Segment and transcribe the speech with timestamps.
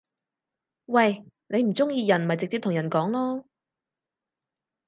[0.87, 1.25] 喂！
[1.45, 3.43] 你唔中意人咪直接同人講囉